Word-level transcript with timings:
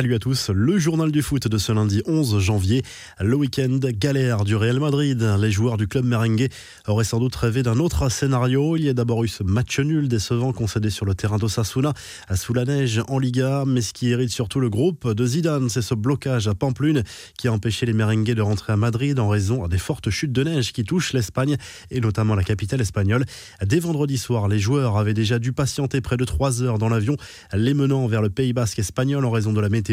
Salut 0.00 0.14
à 0.14 0.18
tous, 0.18 0.48
le 0.48 0.78
journal 0.78 1.12
du 1.12 1.20
foot 1.20 1.46
de 1.46 1.58
ce 1.58 1.72
lundi 1.72 2.02
11 2.06 2.38
janvier. 2.38 2.82
Le 3.20 3.36
week-end 3.36 3.78
galère 3.82 4.44
du 4.44 4.56
Real 4.56 4.80
Madrid. 4.80 5.20
Les 5.38 5.50
joueurs 5.50 5.76
du 5.76 5.88
club 5.88 6.06
merengue 6.06 6.48
auraient 6.88 7.04
sans 7.04 7.18
doute 7.18 7.36
rêvé 7.36 7.62
d'un 7.62 7.78
autre 7.78 8.08
scénario. 8.08 8.78
Il 8.78 8.84
y 8.84 8.88
a 8.88 8.94
d'abord 8.94 9.22
eu 9.24 9.28
ce 9.28 9.42
match 9.42 9.78
nul 9.78 10.08
décevant 10.08 10.54
concédé 10.54 10.88
sur 10.88 11.04
le 11.04 11.14
terrain 11.14 11.36
d'Osasuna 11.36 11.92
sous 12.34 12.54
la 12.54 12.64
neige 12.64 13.02
en 13.08 13.18
Liga. 13.18 13.64
Mais 13.66 13.82
ce 13.82 13.92
qui 13.92 14.08
hérite 14.08 14.30
surtout 14.30 14.58
le 14.58 14.70
groupe 14.70 15.06
de 15.06 15.26
Zidane, 15.26 15.68
c'est 15.68 15.82
ce 15.82 15.94
blocage 15.94 16.48
à 16.48 16.54
Pamplune 16.54 17.04
qui 17.36 17.48
a 17.48 17.52
empêché 17.52 17.84
les 17.84 17.92
merengues 17.92 18.32
de 18.32 18.40
rentrer 18.40 18.72
à 18.72 18.78
Madrid 18.78 19.20
en 19.20 19.28
raison 19.28 19.68
des 19.68 19.76
fortes 19.76 20.08
chutes 20.08 20.32
de 20.32 20.44
neige 20.44 20.72
qui 20.72 20.84
touchent 20.84 21.12
l'Espagne 21.12 21.58
et 21.90 22.00
notamment 22.00 22.34
la 22.34 22.42
capitale 22.42 22.80
espagnole. 22.80 23.26
Dès 23.62 23.80
vendredi 23.80 24.16
soir, 24.16 24.48
les 24.48 24.60
joueurs 24.60 24.96
avaient 24.96 25.12
déjà 25.12 25.38
dû 25.38 25.52
patienter 25.52 26.00
près 26.00 26.16
de 26.16 26.24
3 26.24 26.62
heures 26.62 26.78
dans 26.78 26.88
l'avion, 26.88 27.18
les 27.52 27.74
menant 27.74 28.06
vers 28.06 28.22
le 28.22 28.30
Pays 28.30 28.54
basque 28.54 28.78
espagnol 28.78 29.26
en 29.26 29.30
raison 29.30 29.52
de 29.52 29.60
la 29.60 29.68
météo. 29.68 29.89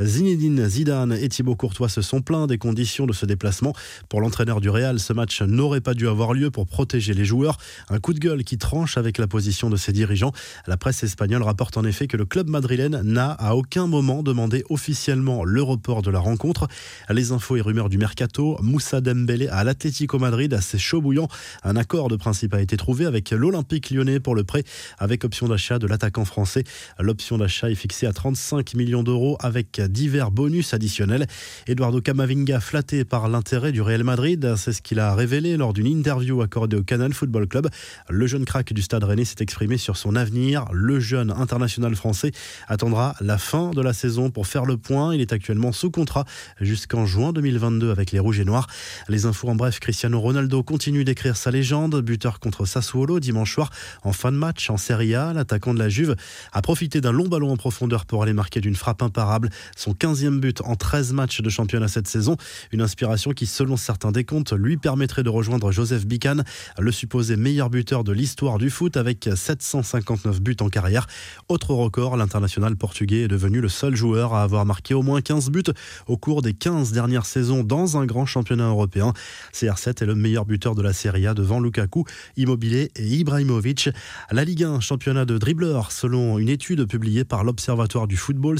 Zinedine 0.00 0.68
Zidane 0.68 1.12
et 1.12 1.28
Thibaut 1.28 1.56
Courtois 1.56 1.88
se 1.88 2.02
sont 2.02 2.20
plaints 2.20 2.46
des 2.46 2.58
conditions 2.58 3.06
de 3.06 3.12
ce 3.12 3.26
déplacement. 3.26 3.74
Pour 4.08 4.20
l'entraîneur 4.20 4.60
du 4.60 4.70
Real, 4.70 4.98
ce 4.98 5.12
match 5.12 5.42
n'aurait 5.42 5.80
pas 5.80 5.94
dû 5.94 6.08
avoir 6.08 6.34
lieu 6.34 6.50
pour 6.50 6.66
protéger 6.66 7.14
les 7.14 7.24
joueurs. 7.24 7.58
Un 7.88 7.98
coup 7.98 8.12
de 8.12 8.18
gueule 8.18 8.44
qui 8.44 8.58
tranche 8.58 8.96
avec 8.96 9.18
la 9.18 9.26
position 9.26 9.70
de 9.70 9.76
ses 9.76 9.92
dirigeants. 9.92 10.32
La 10.66 10.76
presse 10.76 11.02
espagnole 11.02 11.42
rapporte 11.42 11.76
en 11.76 11.84
effet 11.84 12.06
que 12.06 12.16
le 12.16 12.24
club 12.24 12.48
madrilène 12.48 13.00
n'a 13.02 13.30
à 13.30 13.54
aucun 13.54 13.86
moment 13.86 14.22
demandé 14.22 14.64
officiellement 14.70 15.44
le 15.44 15.62
report 15.62 16.02
de 16.02 16.10
la 16.10 16.18
rencontre. 16.18 16.68
Les 17.10 17.32
infos 17.32 17.56
et 17.56 17.60
rumeurs 17.60 17.88
du 17.88 17.98
mercato, 17.98 18.56
Moussa 18.62 19.00
Dembélé 19.00 19.48
à 19.48 19.64
l'Atlético 19.64 20.18
Madrid, 20.18 20.58
c'est 20.60 20.78
chaud 20.78 21.00
bouillant. 21.00 21.28
Un 21.62 21.76
accord 21.76 22.08
de 22.08 22.16
principe 22.16 22.54
a 22.54 22.60
été 22.60 22.76
trouvé 22.76 23.06
avec 23.06 23.30
l'Olympique 23.30 23.90
lyonnais 23.90 24.20
pour 24.20 24.34
le 24.34 24.44
prêt 24.44 24.64
avec 24.98 25.24
option 25.24 25.48
d'achat 25.48 25.78
de 25.78 25.86
l'attaquant 25.86 26.24
français. 26.24 26.64
L'option 26.98 27.38
d'achat 27.38 27.70
est 27.70 27.74
fixée 27.74 28.06
à 28.06 28.12
35 28.12 28.74
millions 28.74 29.02
d'euros 29.02 29.35
avec 29.40 29.80
divers 29.80 30.30
bonus 30.30 30.74
additionnels. 30.74 31.26
Eduardo 31.66 32.00
Camavinga 32.00 32.60
flatté 32.60 33.04
par 33.04 33.28
l'intérêt 33.28 33.72
du 33.72 33.82
Real 33.82 34.04
Madrid, 34.04 34.54
c'est 34.56 34.72
ce 34.72 34.82
qu'il 34.82 35.00
a 35.00 35.14
révélé 35.14 35.56
lors 35.56 35.72
d'une 35.72 35.86
interview 35.86 36.42
accordée 36.42 36.76
au 36.76 36.82
Canal 36.82 37.12
Football 37.12 37.46
Club. 37.46 37.68
Le 38.08 38.26
jeune 38.26 38.44
crack 38.44 38.72
du 38.72 38.82
Stade 38.82 39.04
Rennais 39.04 39.24
s'est 39.24 39.36
exprimé 39.40 39.78
sur 39.78 39.96
son 39.96 40.16
avenir. 40.16 40.64
Le 40.72 41.00
jeune 41.00 41.30
international 41.30 41.94
français 41.96 42.32
attendra 42.68 43.14
la 43.20 43.38
fin 43.38 43.70
de 43.70 43.80
la 43.80 43.92
saison 43.92 44.30
pour 44.30 44.46
faire 44.46 44.64
le 44.64 44.76
point. 44.76 45.14
Il 45.14 45.20
est 45.20 45.32
actuellement 45.32 45.72
sous 45.72 45.90
contrat 45.90 46.24
jusqu'en 46.60 47.06
juin 47.06 47.32
2022 47.32 47.90
avec 47.90 48.12
les 48.12 48.18
Rouges 48.18 48.40
et 48.40 48.44
Noirs. 48.44 48.66
Les 49.08 49.26
infos 49.26 49.48
en 49.48 49.54
bref, 49.54 49.80
Cristiano 49.80 50.20
Ronaldo 50.20 50.62
continue 50.62 51.04
d'écrire 51.04 51.36
sa 51.36 51.50
légende. 51.50 52.00
Buteur 52.00 52.40
contre 52.40 52.64
Sassuolo 52.64 53.20
dimanche 53.20 53.54
soir 53.54 53.70
en 54.02 54.12
fin 54.12 54.32
de 54.32 54.36
match 54.36 54.70
en 54.70 54.76
Serie 54.76 55.14
A. 55.14 55.32
L'attaquant 55.32 55.74
de 55.74 55.78
la 55.78 55.88
Juve 55.88 56.16
a 56.52 56.62
profité 56.62 57.00
d'un 57.00 57.12
long 57.12 57.28
ballon 57.28 57.52
en 57.52 57.56
profondeur 57.56 58.06
pour 58.06 58.22
aller 58.22 58.32
marquer 58.32 58.60
d'une 58.60 58.76
frappe 58.76 59.02
son 59.76 59.92
15e 59.92 60.40
but 60.40 60.60
en 60.62 60.76
13 60.76 61.12
matchs 61.12 61.40
de 61.40 61.48
championnat 61.48 61.88
cette 61.88 62.08
saison. 62.08 62.36
Une 62.72 62.82
inspiration 62.82 63.32
qui, 63.32 63.46
selon 63.46 63.76
certains 63.76 64.12
décomptes, 64.12 64.52
lui 64.52 64.76
permettrait 64.76 65.22
de 65.22 65.30
rejoindre 65.30 65.72
Joseph 65.72 66.06
Bican, 66.06 66.42
le 66.78 66.92
supposé 66.92 67.36
meilleur 67.36 67.70
buteur 67.70 68.04
de 68.04 68.12
l'histoire 68.12 68.58
du 68.58 68.70
foot 68.70 68.96
avec 68.96 69.28
759 69.34 70.40
buts 70.40 70.56
en 70.60 70.68
carrière. 70.68 71.06
Autre 71.48 71.72
record, 71.72 72.16
l'international 72.16 72.76
portugais 72.76 73.22
est 73.22 73.28
devenu 73.28 73.60
le 73.60 73.68
seul 73.68 73.94
joueur 73.94 74.34
à 74.34 74.42
avoir 74.42 74.66
marqué 74.66 74.94
au 74.94 75.02
moins 75.02 75.20
15 75.20 75.50
buts 75.50 75.62
au 76.06 76.16
cours 76.16 76.42
des 76.42 76.54
15 76.54 76.92
dernières 76.92 77.26
saisons 77.26 77.62
dans 77.62 77.96
un 77.96 78.06
grand 78.06 78.26
championnat 78.26 78.68
européen. 78.68 79.12
CR7 79.52 80.02
est 80.02 80.06
le 80.06 80.14
meilleur 80.14 80.44
buteur 80.44 80.74
de 80.74 80.82
la 80.82 80.92
Serie 80.92 81.26
A 81.26 81.34
devant 81.34 81.60
Lukaku, 81.60 82.04
Immobilier 82.36 82.90
et 82.96 83.06
Ibrahimovic. 83.06 83.90
La 84.30 84.44
Ligue 84.44 84.64
1, 84.64 84.80
championnat 84.80 85.24
de 85.24 85.38
dribbleurs, 85.38 85.92
selon 85.92 86.38
une 86.38 86.48
étude 86.48 86.86
publiée 86.86 87.24
par 87.24 87.44
l'Observatoire 87.44 88.06
du 88.06 88.16
football 88.16 88.58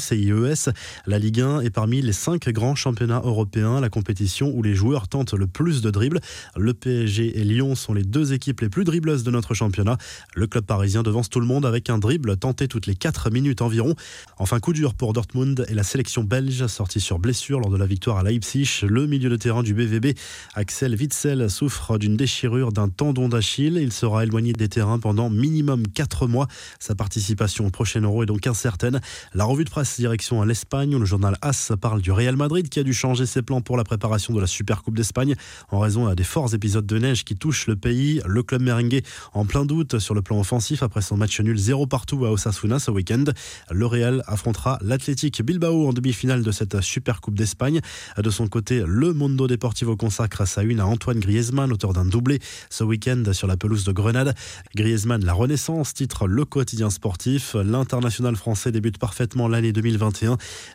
La 1.07 1.19
Ligue 1.19 1.41
1 1.41 1.61
est 1.61 1.71
parmi 1.71 2.03
les 2.03 2.13
cinq 2.13 2.49
grands 2.51 2.75
championnats 2.75 3.23
européens, 3.25 3.81
la 3.81 3.89
compétition 3.89 4.53
où 4.55 4.63
les 4.63 4.75
joueurs 4.75 5.09
tentent 5.09 5.35
le 5.35 5.47
plus 5.47 5.83
de 5.83 5.91
dribbles. 5.91 6.21
Le 6.57 6.75
PSG 6.75 7.39
et 7.39 7.45
Lyon 7.45 7.75
sont 7.75 7.95
les 7.95 8.05
deux 8.05 8.33
équipes 8.33 8.61
les 8.61 8.69
plus 8.69 8.85
dribbleuses 8.85 9.25
de 9.25 9.31
notre 9.31 9.55
championnat. 9.55 9.99
Le 10.35 10.47
club 10.47 10.65
parisien 10.65 11.03
devance 11.03 11.29
tout 11.29 11.41
le 11.41 11.47
monde 11.47 11.67
avec 11.67 11.91
un 11.91 11.99
dribble 11.99 12.37
tenté 12.37 12.69
toutes 12.69 12.87
les 12.87 12.95
4 12.95 13.31
minutes 13.31 13.63
environ. 13.63 13.95
Enfin, 14.39 14.61
coup 14.61 14.73
dur 14.73 14.95
pour 14.95 15.13
Dortmund 15.13 15.67
et 15.69 15.75
la 15.75 15.83
sélection 15.83 16.25
belge 16.25 16.67
sortie 16.67 17.01
sur 17.01 17.19
blessure 17.19 17.61
lors 17.61 17.71
de 17.71 17.77
la 17.77 17.87
victoire 17.87 18.19
à 18.19 18.23
Leipzig. 18.23 18.69
Le 18.83 19.07
milieu 19.07 19.31
de 19.31 19.37
terrain 19.37 19.63
du 19.63 19.75
BVB, 19.75 20.17
Axel 20.55 20.95
Witzel, 20.95 21.51
souffre 21.51 21.99
d'une 21.99 22.17
déchirure 22.17 22.73
d'un 22.73 22.89
tendon 22.89 23.29
d'Achille. 23.29 23.79
Il 23.81 23.93
sera 23.93 24.25
éloigné 24.25 24.53
des 24.53 24.69
terrains 24.69 24.99
pendant 24.99 25.31
minimum 25.31 25.87
4 25.89 26.27
mois. 26.27 26.49
Sa 26.79 26.95
participation 26.95 27.67
au 27.67 27.71
prochain 27.71 28.01
Euro 28.01 28.23
est 28.23 28.27
donc 28.27 28.47
incertaine. 28.47 29.01
La 29.35 29.45
revue 29.45 29.65
de 29.65 29.71
presse 29.71 29.99
direction 29.99 30.36
à 30.43 30.47
l'Espagne 30.47 30.97
le 30.97 31.05
journal 31.05 31.37
AS 31.43 31.73
parle 31.81 32.01
du 32.01 32.13
Real 32.13 32.37
Madrid 32.37 32.69
qui 32.69 32.79
a 32.79 32.83
dû 32.83 32.93
changer 32.93 33.27
ses 33.27 33.43
plans 33.43 33.61
pour 33.61 33.77
la 33.77 33.85
préparation 33.85 34.35
de 34.35 34.41
la 34.41 34.47
Super 34.47 34.83
Coupe 34.83 34.97
d'Espagne 34.97 35.35
en 35.71 35.79
raison 35.79 36.13
des 36.15 36.25
forts 36.25 36.55
épisodes 36.55 36.87
de 36.87 36.99
neige 36.99 37.25
qui 37.25 37.37
touchent 37.37 37.67
le 37.67 37.77
pays. 37.77 38.21
Le 38.27 38.43
club 38.43 38.63
merengue 38.63 39.03
en 39.35 39.45
plein 39.45 39.65
doute 39.65 39.99
sur 39.99 40.15
le 40.15 40.23
plan 40.23 40.41
offensif 40.41 40.83
après 40.83 41.03
son 41.03 41.17
match 41.17 41.41
nul 41.41 41.57
0 41.57 41.87
partout 41.87 42.25
à 42.25 42.31
Osasuna 42.31 42.79
ce 42.79 42.91
week-end. 42.91 43.25
Le 43.71 43.87
Real 43.87 44.23
affrontera 44.27 44.79
l'Athletic 44.83 45.43
Bilbao 45.43 45.89
en 45.89 45.93
demi-finale 45.93 46.43
de 46.43 46.51
cette 46.51 46.81
Super 46.81 47.21
Coupe 47.21 47.37
d'Espagne. 47.37 47.81
De 48.17 48.31
son 48.31 48.49
côté, 48.49 48.83
le 48.87 49.13
Mondo 49.13 49.47
Deportivo 49.47 49.97
consacre 49.97 50.47
sa 50.47 50.63
une 50.63 50.81
à 50.81 50.87
Antoine 50.87 51.21
Griezmann, 51.21 51.73
auteur 51.73 51.93
d'un 51.93 52.05
doublé 52.05 52.41
ce 52.71 52.85
week-end 52.85 53.23
sur 53.33 53.47
la 53.47 53.57
pelouse 53.57 53.85
de 53.85 53.93
Grenade. 53.93 54.35
Griezmann, 54.75 55.25
la 55.25 55.33
Renaissance, 55.33 55.95
titre 55.95 56.27
le 56.27 56.45
quotidien 56.45 56.91
sportif. 56.91 57.55
L'international 57.55 58.37
français 58.37 58.73
débute 58.73 58.99
parfaitement 58.99 59.49
l'année 59.49 59.73
2021. 59.73 60.26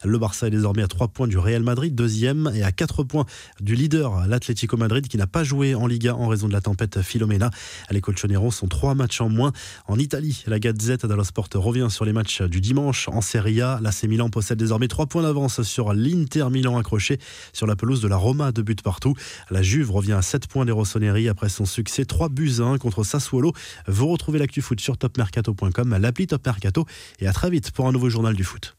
Le 0.04 0.18
Barça 0.18 0.48
est 0.48 0.52
désormais 0.52 0.84
à 0.84 0.88
3 0.88 1.10
points 1.10 1.28
du 1.28 1.38
Real 1.38 1.64
Madrid, 1.64 1.94
deuxième, 1.94 2.52
et 2.54 2.64
à 2.64 2.72
4 2.72 3.04
points 3.04 3.26
du 3.60 3.76
leader, 3.76 4.28
l'Atlético 4.28 4.78
Madrid, 4.78 5.08
qui 5.08 5.18
n'a 5.18 5.28
pas 5.28 5.44
joué 5.44 5.76
en 5.76 5.88
Liga 5.88 6.16
en 6.16 6.28
raison 6.28 6.48
de 6.48 6.54
la 6.54 6.62
tempête 6.62 7.02
Filomena. 7.02 7.52
Les 7.90 8.02
Colchoneros 8.02 8.52
sont 8.52 8.68
3 8.68 8.96
matchs 8.96 9.22
en 9.22 9.30
moins. 9.30 9.52
En 9.88 9.98
Italie, 9.98 10.44
la 10.48 10.60
Gazette 10.60 11.06
dello 11.06 11.24
Sport 11.24 11.50
revient 11.56 11.88
sur 11.90 12.06
les 12.06 12.14
matchs 12.14 12.42
du 12.42 12.62
dimanche. 12.62 13.08
En 13.10 13.22
Serie 13.22 13.62
A, 13.62 13.80
l'AC 13.82 14.04
Milan 14.04 14.30
possède 14.30 14.58
désormais 14.58 14.88
3 14.88 15.08
points 15.08 15.24
d'avance 15.24 15.62
sur 15.64 15.94
l'Inter 15.94 16.50
Milan 16.50 16.78
accroché 16.78 17.20
sur 17.54 17.68
la 17.68 17.76
pelouse 17.76 18.02
de 18.02 18.08
la 18.08 18.18
Roma, 18.18 18.52
de 18.52 18.62
buts 18.62 18.76
partout. 18.84 19.16
La 19.50 19.62
Juve 19.62 19.92
revient 19.92 20.14
à 20.14 20.22
7 20.22 20.48
points 20.48 20.66
des 20.66 20.72
Rossoneri 20.72 21.30
après 21.30 21.50
son 21.50 21.66
succès 21.66 22.06
3 22.06 22.30
buts 22.30 22.60
1 22.60 22.78
contre 22.78 23.04
Sassuolo. 23.04 23.54
Vous 23.88 24.08
retrouvez 24.08 24.40
l'actu 24.40 24.62
foot 24.62 24.80
sur 24.80 24.98
topmercato.com, 24.98 25.98
l'appli 26.00 26.28
Top 26.28 26.46
Mercato 26.46 26.86
et 27.20 27.28
à 27.28 27.34
très 27.34 27.50
vite 27.50 27.72
pour 27.72 27.88
un 27.88 27.92
nouveau 27.92 28.10
journal 28.10 28.36
du 28.36 28.44
foot. 28.44 28.76